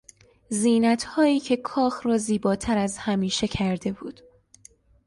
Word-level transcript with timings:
زینتهایی 0.49 1.39
که 1.39 1.57
کاخ 1.57 2.05
را 2.05 2.17
زیباتر 2.17 2.77
از 2.77 2.97
همیشه 2.97 3.47
کرده 3.47 3.91
بود 3.91 4.21